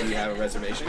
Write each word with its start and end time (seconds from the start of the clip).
do 0.00 0.08
you 0.08 0.14
have 0.14 0.36
a 0.36 0.40
reservation? 0.40 0.88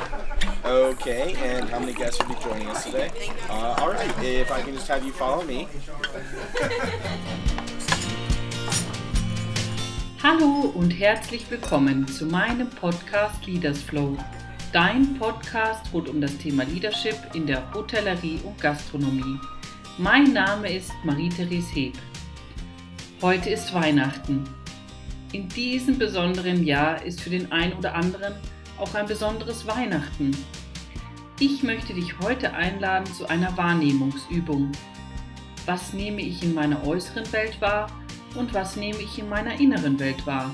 Okay, 0.65 1.33
and 1.41 1.69
how 1.69 1.79
many 1.79 1.93
guests 1.93 2.19
will 2.19 2.35
be 2.35 2.41
joining 2.41 2.67
us 2.67 2.83
today? 2.83 3.09
Uh, 3.49 3.75
all 3.79 3.89
right, 3.89 4.23
if 4.23 4.51
I 4.51 4.61
can 4.61 4.73
just 4.73 4.87
have 4.89 5.05
you 5.05 5.13
follow 5.13 5.43
me. 5.45 5.67
Hallo 10.21 10.73
und 10.75 10.91
herzlich 10.91 11.49
willkommen 11.49 12.05
zu 12.07 12.25
meinem 12.25 12.69
Podcast 12.69 13.45
Leaders 13.45 13.81
Flow, 13.81 14.17
dein 14.73 15.17
Podcast 15.17 15.85
rund 15.93 16.09
um 16.09 16.19
das 16.19 16.35
Thema 16.37 16.63
Leadership 16.63 17.15
in 17.33 17.47
der 17.47 17.73
Hotellerie 17.73 18.41
und 18.43 18.59
Gastronomie. 18.59 19.39
Mein 19.97 20.33
Name 20.33 20.73
ist 20.73 20.91
Marie-Therese 21.05 21.73
Heb. 21.73 21.93
Heute 23.21 23.51
ist 23.51 23.73
Weihnachten. 23.73 24.43
In 25.31 25.47
diesem 25.47 25.97
besonderen 25.97 26.65
Jahr 26.65 27.01
ist 27.03 27.21
für 27.21 27.29
den 27.29 27.49
einen 27.53 27.73
oder 27.73 27.95
anderen 27.95 28.33
auch 28.79 28.93
ein 28.93 29.07
besonderes 29.07 29.67
Weihnachten. 29.67 30.31
Ich 31.39 31.63
möchte 31.63 31.93
dich 31.93 32.19
heute 32.19 32.53
einladen 32.53 33.11
zu 33.13 33.27
einer 33.29 33.55
Wahrnehmungsübung. 33.57 34.71
Was 35.65 35.93
nehme 35.93 36.21
ich 36.21 36.43
in 36.43 36.53
meiner 36.53 36.85
äußeren 36.85 37.31
Welt 37.31 37.59
wahr 37.61 37.87
und 38.35 38.53
was 38.53 38.75
nehme 38.75 38.99
ich 38.99 39.19
in 39.19 39.29
meiner 39.29 39.59
inneren 39.59 39.99
Welt 39.99 40.25
wahr? 40.25 40.51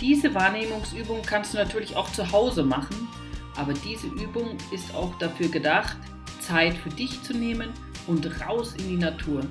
Diese 0.00 0.34
Wahrnehmungsübung 0.34 1.22
kannst 1.22 1.54
du 1.54 1.58
natürlich 1.58 1.96
auch 1.96 2.10
zu 2.12 2.30
Hause 2.30 2.62
machen, 2.62 3.08
aber 3.56 3.72
diese 3.72 4.06
Übung 4.06 4.56
ist 4.70 4.94
auch 4.94 5.16
dafür 5.18 5.48
gedacht, 5.48 5.96
Zeit 6.40 6.74
für 6.76 6.90
dich 6.90 7.22
zu 7.22 7.34
nehmen 7.34 7.70
und 8.06 8.40
raus 8.46 8.74
in 8.78 8.88
die 8.88 8.96
Natur. 8.96 9.42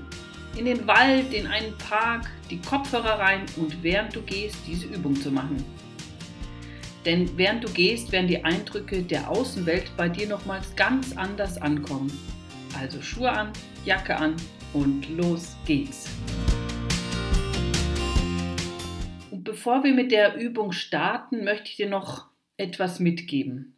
In 0.56 0.66
den 0.66 0.88
Wald, 0.88 1.34
in 1.34 1.48
einen 1.48 1.78
Park, 1.78 2.30
die 2.50 2.62
Kopfhörer 2.62 3.20
rein 3.20 3.46
und 3.58 3.84
während 3.84 4.16
du 4.16 4.22
gehst, 4.22 4.58
diese 4.66 4.88
Übung 4.88 5.16
zu 5.16 5.32
machen. 5.32 5.64
Denn 7.08 7.38
während 7.38 7.64
du 7.64 7.72
gehst, 7.72 8.12
werden 8.12 8.28
die 8.28 8.44
Eindrücke 8.44 9.02
der 9.02 9.32
Außenwelt 9.32 9.96
bei 9.96 10.10
dir 10.10 10.28
nochmals 10.28 10.76
ganz 10.76 11.16
anders 11.16 11.58
ankommen. 11.58 12.12
Also 12.78 13.02
Schuhe 13.02 13.32
an, 13.32 13.54
Jacke 13.86 14.18
an 14.18 14.36
und 14.74 15.08
los 15.16 15.56
geht's. 15.66 16.10
Und 19.32 19.46
bevor 19.46 19.86
wir 19.86 19.94
mit 19.94 20.12
der 20.12 20.36
Übung 20.36 20.74
starten, 20.74 21.46
möchte 21.46 21.70
ich 21.70 21.78
dir 21.78 21.88
noch 21.88 22.28
etwas 22.58 23.00
mitgeben. 23.00 23.78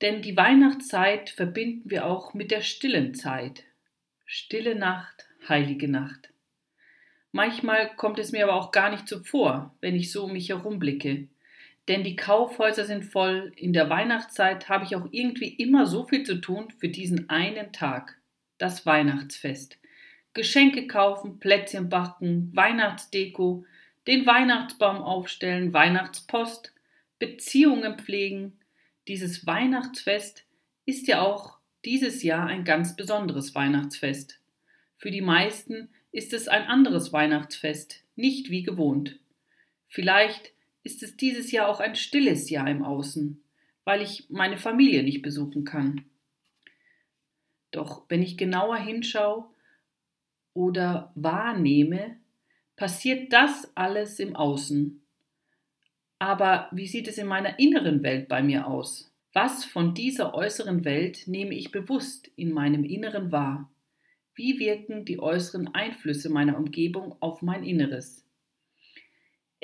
Denn 0.00 0.20
die 0.20 0.36
Weihnachtszeit 0.36 1.30
verbinden 1.30 1.90
wir 1.90 2.06
auch 2.06 2.34
mit 2.34 2.50
der 2.50 2.62
stillen 2.62 3.14
Zeit. 3.14 3.62
Stille 4.26 4.74
Nacht, 4.74 5.28
heilige 5.48 5.86
Nacht. 5.86 6.32
Manchmal 7.30 7.94
kommt 7.94 8.18
es 8.18 8.32
mir 8.32 8.42
aber 8.42 8.56
auch 8.56 8.72
gar 8.72 8.90
nicht 8.90 9.06
so 9.06 9.20
vor, 9.20 9.76
wenn 9.80 9.94
ich 9.94 10.10
so 10.10 10.24
um 10.24 10.32
mich 10.32 10.48
herum 10.48 10.80
blicke. 10.80 11.28
Denn 11.88 12.04
die 12.04 12.16
Kaufhäuser 12.16 12.84
sind 12.84 13.04
voll, 13.04 13.52
in 13.56 13.72
der 13.72 13.90
Weihnachtszeit 13.90 14.68
habe 14.68 14.84
ich 14.84 14.94
auch 14.94 15.08
irgendwie 15.10 15.48
immer 15.48 15.86
so 15.86 16.04
viel 16.04 16.22
zu 16.22 16.40
tun 16.40 16.72
für 16.78 16.88
diesen 16.88 17.28
einen 17.28 17.72
Tag, 17.72 18.18
das 18.58 18.86
Weihnachtsfest. 18.86 19.78
Geschenke 20.34 20.86
kaufen, 20.86 21.40
Plätzchen 21.40 21.88
backen, 21.88 22.50
Weihnachtsdeko, 22.54 23.64
den 24.06 24.26
Weihnachtsbaum 24.26 24.98
aufstellen, 25.02 25.72
Weihnachtspost, 25.72 26.72
Beziehungen 27.18 27.98
pflegen. 27.98 28.58
Dieses 29.08 29.46
Weihnachtsfest 29.46 30.44
ist 30.86 31.06
ja 31.08 31.20
auch 31.20 31.58
dieses 31.84 32.22
Jahr 32.22 32.46
ein 32.46 32.64
ganz 32.64 32.96
besonderes 32.96 33.54
Weihnachtsfest. 33.54 34.40
Für 34.96 35.10
die 35.10 35.20
meisten 35.20 35.88
ist 36.12 36.32
es 36.32 36.48
ein 36.48 36.64
anderes 36.64 37.12
Weihnachtsfest, 37.12 38.04
nicht 38.14 38.50
wie 38.50 38.62
gewohnt. 38.62 39.18
Vielleicht 39.88 40.52
ist 40.82 41.02
es 41.02 41.16
dieses 41.16 41.52
Jahr 41.52 41.68
auch 41.68 41.80
ein 41.80 41.94
stilles 41.94 42.50
Jahr 42.50 42.68
im 42.68 42.82
Außen, 42.82 43.42
weil 43.84 44.02
ich 44.02 44.26
meine 44.30 44.56
Familie 44.56 45.02
nicht 45.02 45.22
besuchen 45.22 45.64
kann. 45.64 46.04
Doch 47.70 48.04
wenn 48.08 48.22
ich 48.22 48.36
genauer 48.36 48.76
hinschaue 48.76 49.46
oder 50.54 51.12
wahrnehme, 51.14 52.16
passiert 52.76 53.32
das 53.32 53.70
alles 53.74 54.18
im 54.18 54.36
Außen. 54.36 55.02
Aber 56.18 56.68
wie 56.70 56.86
sieht 56.86 57.08
es 57.08 57.18
in 57.18 57.26
meiner 57.26 57.58
inneren 57.58 58.02
Welt 58.02 58.28
bei 58.28 58.42
mir 58.42 58.66
aus? 58.66 59.12
Was 59.32 59.64
von 59.64 59.94
dieser 59.94 60.34
äußeren 60.34 60.84
Welt 60.84 61.26
nehme 61.26 61.54
ich 61.54 61.72
bewusst 61.72 62.30
in 62.36 62.52
meinem 62.52 62.84
Inneren 62.84 63.32
wahr? 63.32 63.72
Wie 64.34 64.58
wirken 64.58 65.04
die 65.04 65.18
äußeren 65.18 65.74
Einflüsse 65.74 66.28
meiner 66.28 66.58
Umgebung 66.58 67.16
auf 67.20 67.42
mein 67.42 67.64
Inneres? 67.64 68.26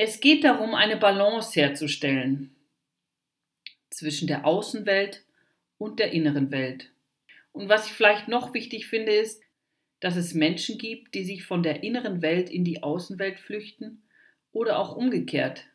Es 0.01 0.21
geht 0.21 0.45
darum, 0.45 0.77
eine 0.77 0.97
Balance 0.97 1.59
herzustellen 1.59 2.55
zwischen 3.91 4.29
der 4.29 4.47
Außenwelt 4.47 5.25
und 5.77 5.99
der 5.99 6.13
inneren 6.13 6.53
Welt. 6.53 6.93
Und 7.51 7.69
was 7.69 7.89
ich 7.89 7.95
vielleicht 7.95 8.29
noch 8.29 8.55
wichtig 8.55 8.87
finde, 8.87 9.11
ist, 9.11 9.43
dass 9.99 10.15
es 10.15 10.35
Menschen 10.35 10.79
gibt, 10.79 11.17
die 11.17 11.25
sich 11.25 11.45
von 11.45 11.65
der 11.65 11.83
inneren 11.83 12.23
Welt 12.23 12.49
in 12.49 12.63
die 12.63 12.85
Außenwelt 12.85 13.41
flüchten 13.41 14.05
oder 14.53 14.79
auch 14.79 14.95
umgekehrt. 14.95 15.67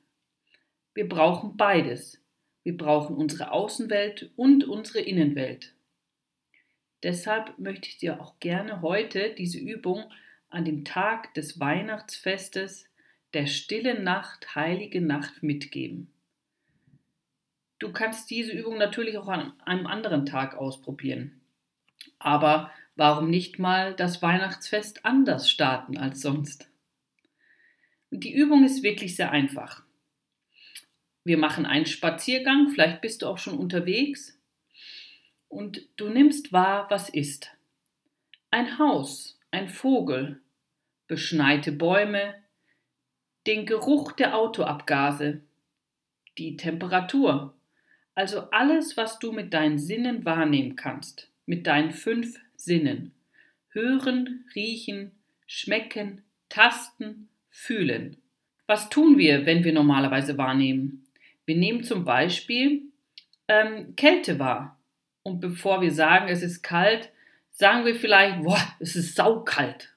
Wir 0.93 1.09
brauchen 1.09 1.57
beides. 1.57 2.23
Wir 2.63 2.77
brauchen 2.77 3.17
unsere 3.17 3.51
Außenwelt 3.51 4.31
und 4.37 4.63
unsere 4.63 5.01
Innenwelt. 5.01 5.75
Deshalb 7.03 7.59
möchte 7.59 7.89
ich 7.89 7.97
dir 7.97 8.21
auch 8.21 8.39
gerne 8.39 8.81
heute 8.81 9.35
diese 9.37 9.59
Übung 9.59 10.05
an 10.47 10.63
dem 10.63 10.85
Tag 10.85 11.33
des 11.33 11.59
Weihnachtsfestes, 11.59 12.87
der 13.33 13.47
stillen 13.47 14.03
Nacht, 14.03 14.55
heilige 14.55 15.01
Nacht 15.01 15.43
mitgeben. 15.43 16.11
Du 17.79 17.91
kannst 17.91 18.29
diese 18.29 18.51
Übung 18.51 18.77
natürlich 18.77 19.17
auch 19.17 19.27
an 19.27 19.53
einem 19.65 19.87
anderen 19.87 20.25
Tag 20.25 20.55
ausprobieren. 20.55 21.41
Aber 22.19 22.71
warum 22.95 23.29
nicht 23.29 23.59
mal 23.59 23.95
das 23.95 24.21
Weihnachtsfest 24.21 25.05
anders 25.05 25.49
starten 25.49 25.97
als 25.97 26.21
sonst? 26.21 26.69
Die 28.11 28.33
Übung 28.33 28.63
ist 28.63 28.83
wirklich 28.83 29.15
sehr 29.15 29.31
einfach. 29.31 29.83
Wir 31.23 31.37
machen 31.37 31.65
einen 31.65 31.85
Spaziergang, 31.85 32.69
vielleicht 32.69 33.01
bist 33.01 33.21
du 33.21 33.27
auch 33.27 33.37
schon 33.37 33.57
unterwegs 33.57 34.37
und 35.47 35.81
du 35.95 36.09
nimmst 36.09 36.51
wahr, 36.51 36.87
was 36.89 37.09
ist. 37.09 37.51
Ein 38.51 38.77
Haus, 38.77 39.39
ein 39.51 39.67
Vogel, 39.67 40.41
beschneite 41.07 41.71
Bäume, 41.71 42.42
den 43.47 43.65
Geruch 43.65 44.13
der 44.13 44.35
Autoabgase, 44.35 45.41
die 46.37 46.57
Temperatur, 46.57 47.53
also 48.15 48.49
alles, 48.51 48.95
was 48.97 49.19
du 49.19 49.31
mit 49.31 49.53
deinen 49.53 49.79
Sinnen 49.79 50.25
wahrnehmen 50.25 50.75
kannst, 50.75 51.29
mit 51.45 51.67
deinen 51.67 51.91
fünf 51.91 52.39
Sinnen. 52.55 53.11
Hören, 53.69 54.45
riechen, 54.55 55.11
schmecken, 55.47 56.23
tasten, 56.49 57.29
fühlen. 57.49 58.17
Was 58.67 58.89
tun 58.89 59.17
wir, 59.17 59.45
wenn 59.45 59.63
wir 59.63 59.73
normalerweise 59.73 60.37
wahrnehmen? 60.37 61.05
Wir 61.45 61.57
nehmen 61.57 61.83
zum 61.83 62.05
Beispiel 62.05 62.83
ähm, 63.47 63.95
Kälte 63.95 64.39
wahr. 64.39 64.79
Und 65.23 65.39
bevor 65.39 65.81
wir 65.81 65.91
sagen, 65.91 66.27
es 66.27 66.43
ist 66.43 66.61
kalt, 66.61 67.11
sagen 67.51 67.85
wir 67.85 67.95
vielleicht, 67.95 68.43
boah, 68.43 68.61
es 68.79 68.95
ist 68.95 69.15
saukalt. 69.15 69.92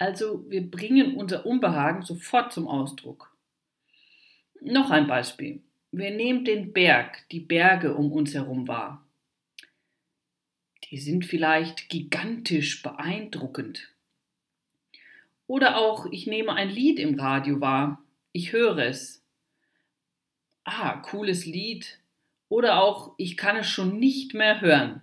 Also 0.00 0.48
wir 0.48 0.62
bringen 0.62 1.14
unser 1.14 1.44
Unbehagen 1.44 2.00
sofort 2.00 2.54
zum 2.54 2.66
Ausdruck. 2.66 3.36
Noch 4.62 4.90
ein 4.90 5.06
Beispiel. 5.06 5.62
Wir 5.92 6.10
nehmen 6.10 6.46
den 6.46 6.72
Berg, 6.72 7.28
die 7.30 7.40
Berge 7.40 7.94
um 7.94 8.10
uns 8.10 8.32
herum 8.32 8.66
wahr. 8.66 9.06
Die 10.84 10.96
sind 10.96 11.26
vielleicht 11.26 11.90
gigantisch 11.90 12.82
beeindruckend. 12.82 13.94
Oder 15.46 15.76
auch, 15.76 16.06
ich 16.10 16.26
nehme 16.26 16.54
ein 16.54 16.70
Lied 16.70 16.98
im 16.98 17.20
Radio 17.20 17.60
wahr. 17.60 18.02
Ich 18.32 18.52
höre 18.52 18.78
es 18.78 19.22
ah, 20.64 20.96
cooles 20.96 21.44
Lied 21.44 21.98
oder 22.48 22.80
auch, 22.80 23.14
ich 23.18 23.36
kann 23.36 23.56
es 23.56 23.68
schon 23.68 23.98
nicht 23.98 24.32
mehr 24.32 24.62
hören. 24.62 25.02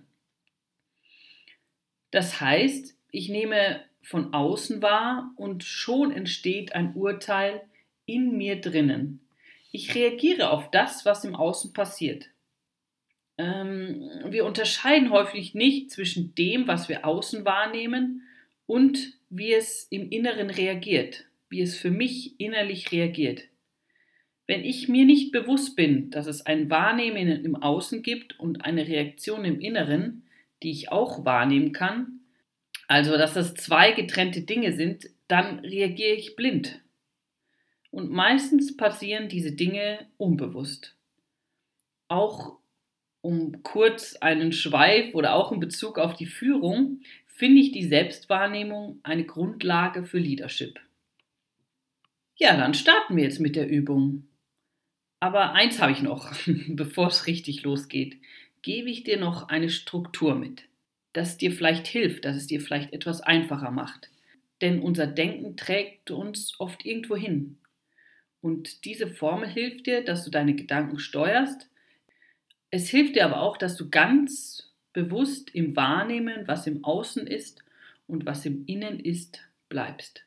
Das 2.10 2.40
heißt, 2.40 2.96
ich 3.12 3.28
nehme 3.28 3.87
von 4.02 4.32
außen 4.32 4.80
wahr 4.82 5.32
und 5.36 5.64
schon 5.64 6.12
entsteht 6.12 6.74
ein 6.74 6.94
Urteil 6.94 7.62
in 8.06 8.36
mir 8.36 8.60
drinnen. 8.60 9.20
Ich 9.70 9.94
reagiere 9.94 10.50
auf 10.50 10.70
das, 10.70 11.04
was 11.04 11.24
im 11.24 11.34
Außen 11.34 11.72
passiert. 11.72 12.30
Ähm, 13.36 14.10
wir 14.26 14.44
unterscheiden 14.44 15.10
häufig 15.10 15.54
nicht 15.54 15.90
zwischen 15.90 16.34
dem, 16.34 16.66
was 16.66 16.88
wir 16.88 17.06
außen 17.06 17.44
wahrnehmen 17.44 18.22
und 18.66 19.12
wie 19.30 19.52
es 19.52 19.86
im 19.90 20.10
Inneren 20.10 20.50
reagiert, 20.50 21.26
wie 21.48 21.60
es 21.60 21.76
für 21.76 21.90
mich 21.90 22.40
innerlich 22.40 22.90
reagiert. 22.92 23.44
Wenn 24.46 24.64
ich 24.64 24.88
mir 24.88 25.04
nicht 25.04 25.30
bewusst 25.30 25.76
bin, 25.76 26.10
dass 26.10 26.26
es 26.26 26.46
ein 26.46 26.70
Wahrnehmen 26.70 27.44
im 27.44 27.54
Außen 27.54 28.02
gibt 28.02 28.40
und 28.40 28.64
eine 28.64 28.88
Reaktion 28.88 29.44
im 29.44 29.60
Inneren, 29.60 30.24
die 30.62 30.70
ich 30.70 30.90
auch 30.90 31.26
wahrnehmen 31.26 31.72
kann, 31.72 32.17
also 32.88 33.16
dass 33.16 33.34
das 33.34 33.54
zwei 33.54 33.92
getrennte 33.92 34.40
Dinge 34.42 34.72
sind, 34.72 35.08
dann 35.28 35.60
reagiere 35.60 36.14
ich 36.14 36.34
blind. 36.34 36.80
Und 37.90 38.10
meistens 38.10 38.76
passieren 38.76 39.28
diese 39.28 39.52
Dinge 39.52 40.08
unbewusst. 40.16 40.96
auch 42.10 42.58
um 43.20 43.62
kurz 43.62 44.16
einen 44.16 44.52
Schweif 44.52 45.14
oder 45.14 45.34
auch 45.34 45.52
in 45.52 45.60
Bezug 45.60 45.98
auf 45.98 46.14
die 46.14 46.26
Führung, 46.26 47.00
finde 47.26 47.60
ich 47.60 47.72
die 47.72 47.84
Selbstwahrnehmung 47.84 49.00
eine 49.02 49.24
Grundlage 49.24 50.04
für 50.04 50.18
Leadership. 50.18 50.80
Ja, 52.36 52.56
dann 52.56 52.72
starten 52.72 53.16
wir 53.16 53.24
jetzt 53.24 53.40
mit 53.40 53.56
der 53.56 53.68
Übung. 53.68 54.28
Aber 55.20 55.52
eins 55.52 55.82
habe 55.82 55.92
ich 55.92 56.00
noch, 56.00 56.32
bevor 56.68 57.08
es 57.08 57.26
richtig 57.26 57.62
losgeht, 57.62 58.18
gebe 58.62 58.88
ich 58.88 59.04
dir 59.04 59.18
noch 59.18 59.48
eine 59.48 59.68
Struktur 59.68 60.34
mit, 60.34 60.67
das 61.18 61.36
dir 61.36 61.50
vielleicht 61.50 61.88
hilft, 61.88 62.24
dass 62.24 62.36
es 62.36 62.46
dir 62.46 62.60
vielleicht 62.60 62.92
etwas 62.92 63.20
einfacher 63.20 63.72
macht. 63.72 64.08
Denn 64.60 64.80
unser 64.80 65.08
Denken 65.08 65.56
trägt 65.56 66.12
uns 66.12 66.54
oft 66.60 66.86
irgendwo 66.86 67.16
hin. 67.16 67.58
Und 68.40 68.84
diese 68.84 69.08
Formel 69.08 69.48
hilft 69.48 69.86
dir, 69.86 70.04
dass 70.04 70.24
du 70.24 70.30
deine 70.30 70.54
Gedanken 70.54 71.00
steuerst. 71.00 71.68
Es 72.70 72.88
hilft 72.88 73.16
dir 73.16 73.24
aber 73.24 73.40
auch, 73.40 73.56
dass 73.56 73.76
du 73.76 73.90
ganz 73.90 74.72
bewusst 74.92 75.52
im 75.54 75.74
Wahrnehmen, 75.74 76.46
was 76.46 76.68
im 76.68 76.84
Außen 76.84 77.26
ist 77.26 77.64
und 78.06 78.24
was 78.24 78.46
im 78.46 78.64
Innen 78.66 79.00
ist, 79.00 79.40
bleibst. 79.68 80.24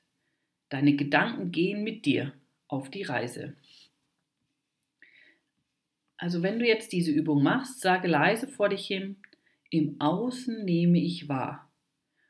Deine 0.68 0.98
Gedanken 0.98 1.54
gehen 1.54 1.86
mit 1.86 2.06
dir 2.06 2.34
auf 2.68 2.90
die 2.90 3.04
Reise. 3.04 3.56
Also 6.18 6.44
wenn 6.44 6.60
du 6.60 6.68
jetzt 6.68 6.92
diese 6.92 7.12
Übung 7.12 7.44
machst, 7.44 7.80
sage 7.80 8.10
leise 8.10 8.48
vor 8.48 8.68
dich 8.68 8.86
hin, 8.86 9.16
im 9.72 10.00
Außen 10.00 10.64
nehme 10.66 11.00
ich 11.00 11.30
wahr. 11.30 11.72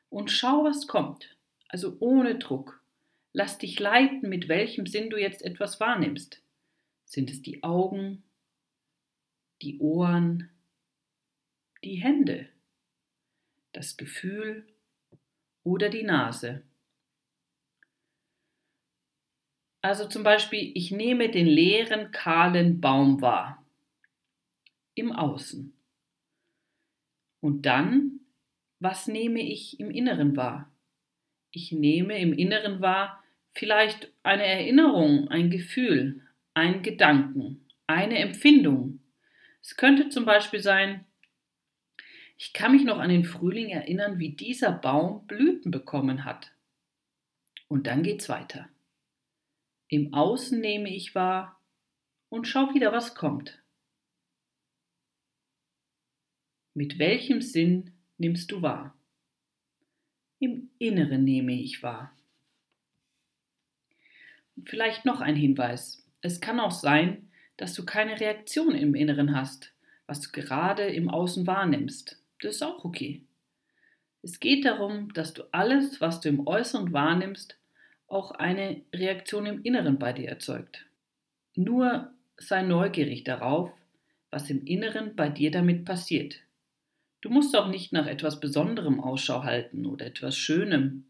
Und 0.08 0.30
schau, 0.30 0.64
was 0.64 0.86
kommt. 0.86 1.36
Also 1.68 1.96
ohne 2.00 2.38
Druck. 2.38 2.82
Lass 3.32 3.58
dich 3.58 3.78
leiten, 3.80 4.28
mit 4.28 4.48
welchem 4.48 4.86
Sinn 4.86 5.10
du 5.10 5.16
jetzt 5.18 5.42
etwas 5.42 5.80
wahrnimmst. 5.80 6.40
Sind 7.04 7.30
es 7.30 7.42
die 7.42 7.62
Augen, 7.62 8.22
die 9.60 9.78
Ohren, 9.80 10.50
die 11.82 11.96
Hände, 11.96 12.48
das 13.72 13.96
Gefühl 13.96 14.66
oder 15.64 15.88
die 15.88 16.04
Nase? 16.04 16.62
Also 19.80 20.06
zum 20.06 20.22
Beispiel, 20.22 20.70
ich 20.74 20.92
nehme 20.92 21.28
den 21.28 21.46
leeren, 21.46 22.12
kahlen 22.12 22.80
Baum 22.80 23.20
wahr 23.20 23.66
im 24.94 25.10
Außen. 25.10 25.74
Und 27.42 27.66
dann, 27.66 28.20
was 28.78 29.08
nehme 29.08 29.40
ich 29.40 29.80
im 29.80 29.90
Inneren 29.90 30.36
wahr? 30.36 30.72
Ich 31.50 31.72
nehme 31.72 32.18
im 32.18 32.32
Inneren 32.32 32.80
wahr 32.80 33.22
vielleicht 33.52 34.12
eine 34.22 34.46
Erinnerung, 34.46 35.28
ein 35.28 35.50
Gefühl, 35.50 36.22
einen 36.54 36.82
Gedanken, 36.82 37.66
eine 37.88 38.18
Empfindung. 38.18 39.00
Es 39.60 39.76
könnte 39.76 40.08
zum 40.08 40.24
Beispiel 40.24 40.60
sein, 40.60 41.04
ich 42.38 42.52
kann 42.52 42.72
mich 42.72 42.84
noch 42.84 42.98
an 42.98 43.10
den 43.10 43.24
Frühling 43.24 43.70
erinnern, 43.70 44.20
wie 44.20 44.30
dieser 44.30 44.70
Baum 44.70 45.26
Blüten 45.26 45.72
bekommen 45.72 46.24
hat. 46.24 46.52
Und 47.66 47.88
dann 47.88 48.04
geht's 48.04 48.28
weiter. 48.28 48.68
Im 49.88 50.14
Außen 50.14 50.60
nehme 50.60 50.94
ich 50.94 51.16
wahr 51.16 51.60
und 52.28 52.46
schau 52.46 52.72
wieder, 52.72 52.92
was 52.92 53.16
kommt. 53.16 53.61
Mit 56.74 56.98
welchem 56.98 57.42
Sinn 57.42 57.90
nimmst 58.16 58.50
du 58.50 58.62
wahr? 58.62 58.96
Im 60.38 60.70
Inneren 60.78 61.22
nehme 61.22 61.52
ich 61.52 61.82
wahr. 61.82 62.16
Vielleicht 64.64 65.04
noch 65.04 65.20
ein 65.20 65.36
Hinweis. 65.36 66.06
Es 66.22 66.40
kann 66.40 66.60
auch 66.60 66.70
sein, 66.70 67.28
dass 67.58 67.74
du 67.74 67.84
keine 67.84 68.18
Reaktion 68.18 68.74
im 68.74 68.94
Inneren 68.94 69.36
hast, 69.36 69.74
was 70.06 70.20
du 70.20 70.30
gerade 70.32 70.84
im 70.84 71.10
Außen 71.10 71.46
wahrnimmst. 71.46 72.18
Das 72.40 72.56
ist 72.56 72.62
auch 72.62 72.84
okay. 72.84 73.22
Es 74.22 74.40
geht 74.40 74.64
darum, 74.64 75.12
dass 75.12 75.34
du 75.34 75.42
alles, 75.52 76.00
was 76.00 76.20
du 76.20 76.30
im 76.30 76.46
Äußeren 76.46 76.92
wahrnimmst, 76.92 77.58
auch 78.06 78.30
eine 78.30 78.80
Reaktion 78.94 79.44
im 79.44 79.62
Inneren 79.62 79.98
bei 79.98 80.14
dir 80.14 80.30
erzeugt. 80.30 80.86
Nur 81.54 82.14
sei 82.38 82.62
neugierig 82.62 83.24
darauf, 83.24 83.70
was 84.30 84.48
im 84.48 84.64
Inneren 84.64 85.16
bei 85.16 85.28
dir 85.28 85.50
damit 85.50 85.84
passiert. 85.84 86.41
Du 87.22 87.30
musst 87.30 87.56
auch 87.56 87.68
nicht 87.68 87.92
nach 87.92 88.06
etwas 88.06 88.40
Besonderem 88.40 89.00
Ausschau 89.00 89.44
halten 89.44 89.86
oder 89.86 90.06
etwas 90.06 90.36
Schönem, 90.36 91.06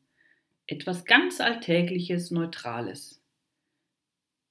etwas 0.67 1.07
ganz 1.07 1.41
Alltägliches, 1.41 2.31
Neutrales. 2.31 3.23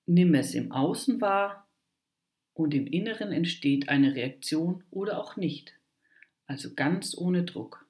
Nimm 0.08 0.34
es 0.34 0.56
im 0.56 0.72
Außen 0.72 1.22
wahr 1.22 1.70
und 2.56 2.74
im 2.74 2.88
Inneren 2.88 3.32
entsteht 3.32 3.90
eine 3.90 4.16
Reaktion 4.16 4.84
oder 4.90 5.20
auch 5.20 5.38
nicht, 5.38 5.76
also 6.48 6.74
ganz 6.74 7.16
ohne 7.16 7.44
Druck. 7.44 7.86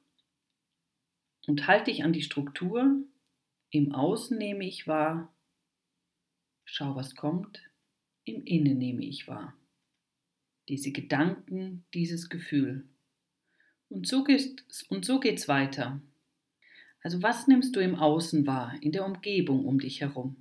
Und 1.47 1.65
halte 1.65 1.91
dich 1.91 2.03
an 2.03 2.11
die 2.11 2.21
Struktur, 2.21 3.01
im 3.69 3.93
Außen 3.93 4.37
nehme 4.37 4.65
ich 4.65 4.85
wahr, 4.85 5.33
schau 6.65 6.97
was 6.97 7.15
kommt, 7.15 7.61
im 8.25 8.43
Innen 8.43 8.77
nehme 8.77 9.05
ich 9.05 9.29
wahr. 9.29 9.55
Diese 10.67 10.91
Gedanken, 10.91 11.85
dieses 11.93 12.29
Gefühl. 12.29 12.90
Und 13.91 14.07
so, 14.07 14.23
geht's, 14.23 14.83
und 14.83 15.03
so 15.03 15.19
geht's 15.19 15.49
weiter. 15.49 16.01
Also 17.01 17.21
was 17.21 17.47
nimmst 17.47 17.75
du 17.75 17.81
im 17.81 17.95
Außen 17.95 18.47
wahr, 18.47 18.77
in 18.79 18.93
der 18.93 19.05
Umgebung 19.05 19.65
um 19.65 19.79
dich 19.79 19.99
herum? 19.99 20.37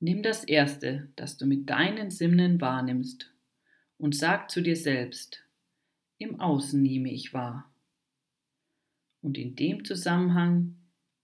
Nimm 0.00 0.24
das 0.24 0.42
Erste, 0.42 1.08
das 1.14 1.36
du 1.36 1.46
mit 1.46 1.70
deinen 1.70 2.10
Sinnen 2.10 2.60
wahrnimmst 2.60 3.32
und 3.98 4.16
sag 4.16 4.50
zu 4.50 4.62
dir 4.62 4.74
selbst, 4.74 5.44
im 6.18 6.40
Außen 6.40 6.82
nehme 6.82 7.12
ich 7.12 7.32
wahr. 7.32 7.72
Und 9.20 9.38
in 9.38 9.54
dem 9.54 9.84
Zusammenhang 9.84 10.74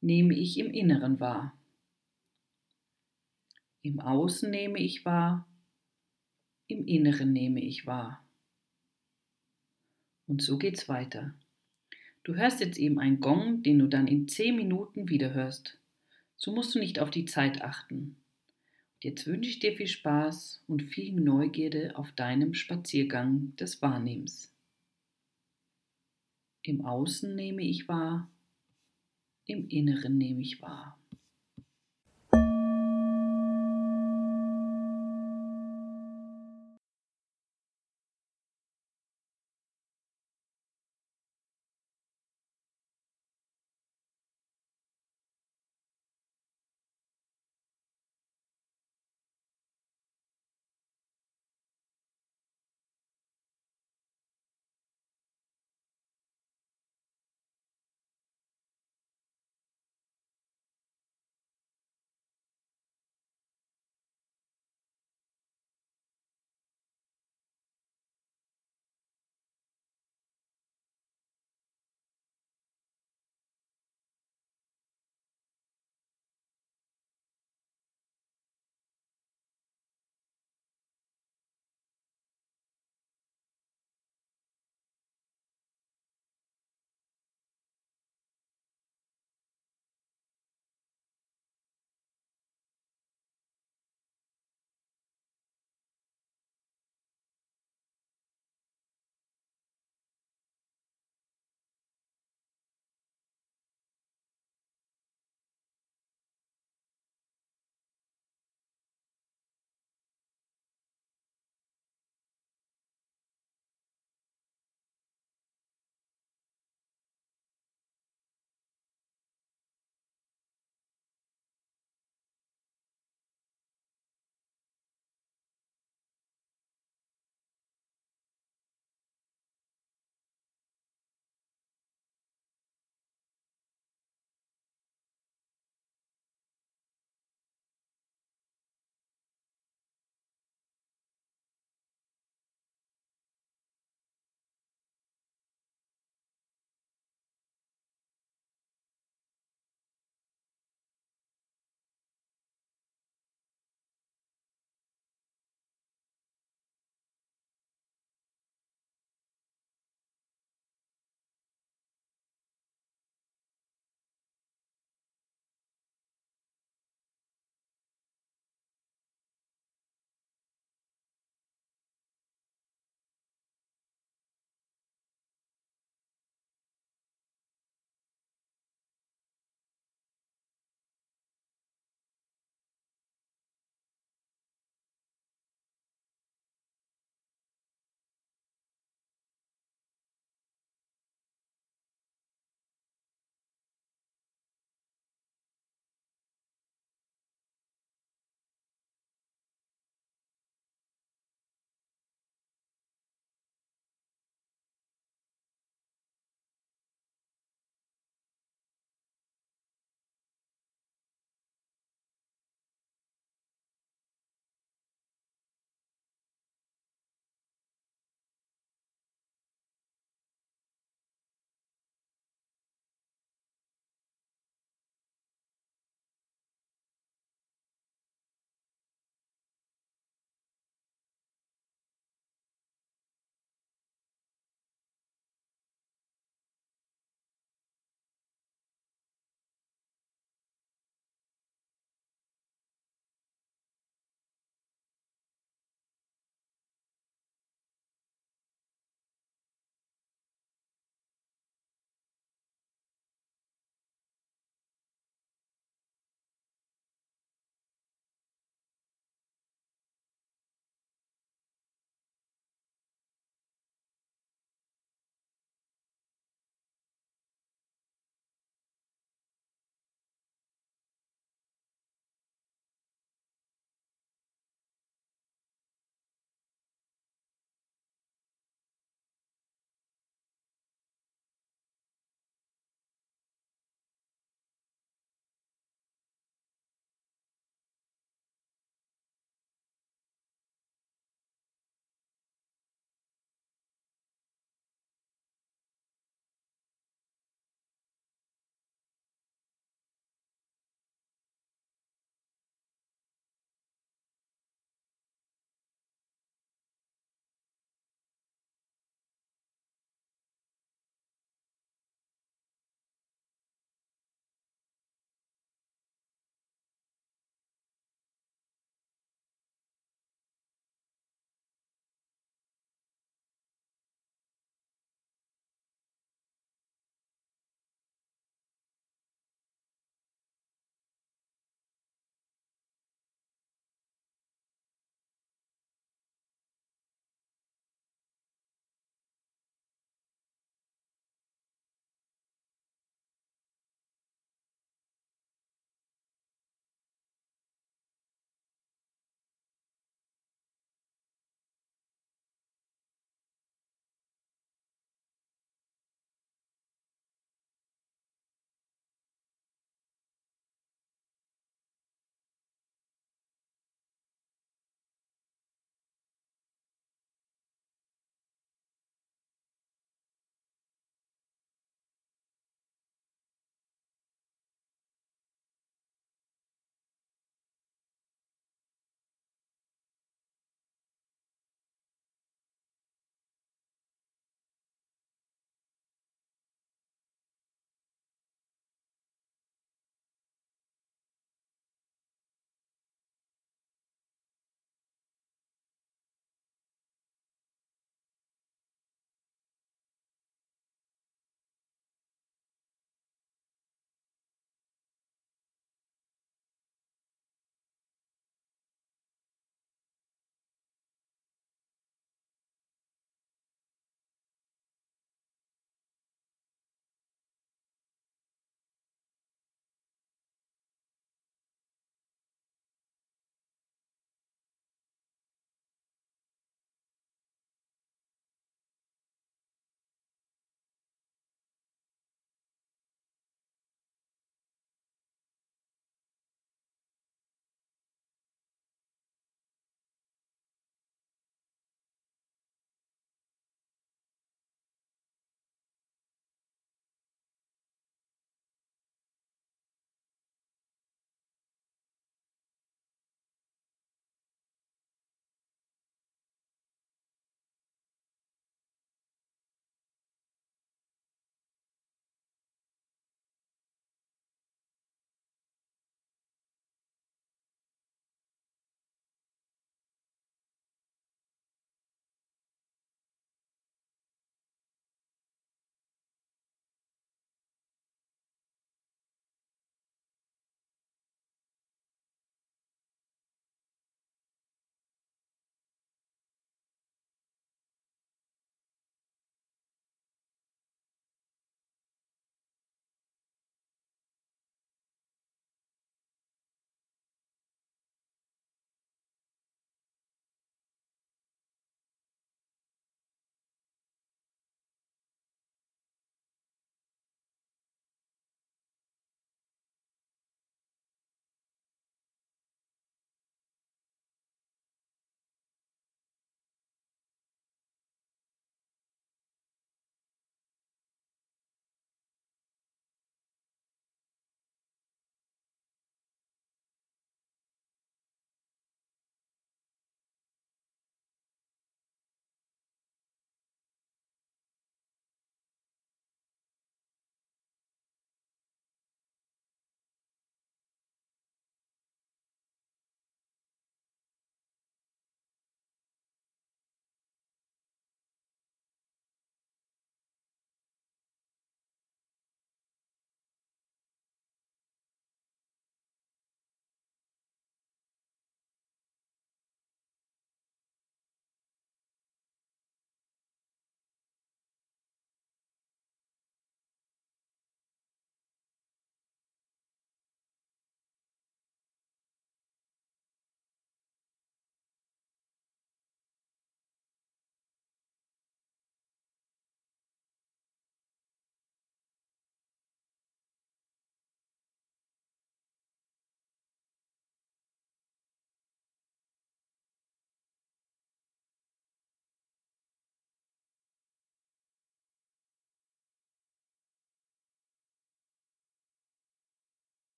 nehme 0.00 0.34
ich 0.34 0.58
im 0.58 0.70
Inneren 0.70 1.20
wahr. 1.20 1.54
Im 3.82 4.00
Außen 4.00 4.50
nehme 4.50 4.78
ich 4.78 5.04
wahr, 5.04 5.46
im 6.68 6.86
Inneren 6.86 7.34
nehme 7.34 7.60
ich 7.60 7.86
wahr. 7.86 8.24
Und 10.26 10.40
so 10.40 10.56
geht's 10.56 10.88
weiter. 10.88 11.34
Du 12.24 12.36
hörst 12.36 12.60
jetzt 12.60 12.78
eben 12.78 13.00
einen 13.00 13.20
Gong, 13.20 13.62
den 13.62 13.80
du 13.80 13.88
dann 13.88 14.06
in 14.06 14.28
10 14.28 14.54
Minuten 14.54 15.08
wieder 15.08 15.34
hörst. 15.34 15.78
So 16.36 16.54
musst 16.54 16.74
du 16.74 16.78
nicht 16.78 17.00
auf 17.00 17.10
die 17.10 17.24
Zeit 17.24 17.62
achten. 17.62 18.16
Jetzt 19.00 19.26
wünsche 19.26 19.50
ich 19.50 19.58
dir 19.58 19.76
viel 19.76 19.88
Spaß 19.88 20.62
und 20.68 20.82
viel 20.82 21.12
Neugierde 21.20 21.96
auf 21.96 22.12
deinem 22.12 22.54
Spaziergang 22.54 23.56
des 23.56 23.82
Wahrnehmens. 23.82 24.54
Im 26.62 26.84
Außen 26.84 27.34
nehme 27.34 27.62
ich 27.62 27.88
wahr, 27.88 28.30
im 29.46 29.68
Inneren 29.68 30.16
nehme 30.16 30.42
ich 30.42 30.62
wahr. 30.62 31.01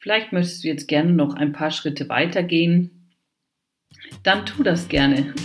Vielleicht 0.00 0.32
möchtest 0.32 0.62
du 0.62 0.68
jetzt 0.68 0.86
gerne 0.86 1.12
noch 1.12 1.34
ein 1.34 1.52
paar 1.52 1.72
Schritte 1.72 2.08
weitergehen. 2.08 3.10
Dann 4.22 4.46
tu 4.46 4.62
das 4.62 4.88
gerne. 4.88 5.34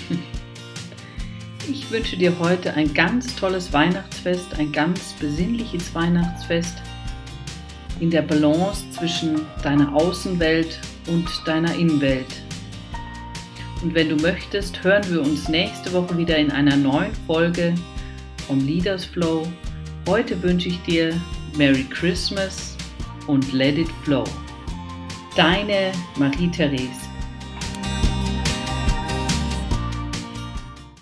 Ich 1.72 1.90
wünsche 1.92 2.18
dir 2.18 2.40
heute 2.40 2.74
ein 2.74 2.94
ganz 2.94 3.38
tolles 3.38 3.72
Weihnachtsfest, 3.72 4.60
ein 4.60 4.74
ganz 4.74 5.14
besinnliches 5.14 5.96
Weihnachtsfest 5.96 6.76
in 8.02 8.12
der 8.12 8.22
Balance 8.22 8.84
zwischen 8.92 9.46
deiner 9.64 9.96
Außenwelt 9.96 10.78
und 11.08 11.26
deiner 11.46 11.74
Innenwelt. 11.74 12.44
Und 13.82 13.96
wenn 13.96 14.10
du 14.10 14.18
möchtest, 14.18 14.84
hören 14.84 15.10
wir 15.10 15.22
uns 15.22 15.48
nächste 15.48 15.94
Woche 15.94 16.18
wieder 16.18 16.36
in 16.36 16.52
einer 16.52 16.76
neuen 16.76 17.16
Folge 17.26 17.74
vom 18.46 18.60
Leaders 18.60 19.06
Flow. 19.06 19.48
Heute 20.06 20.44
wünsche 20.44 20.68
ich 20.68 20.82
dir 20.82 21.14
Merry 21.58 21.86
Christmas 21.90 22.73
und 23.28 23.54
Let 23.54 23.78
It 23.78 23.90
Flow. 24.04 24.24
Deine 25.36 25.92
Marie-Therese. 26.18 27.13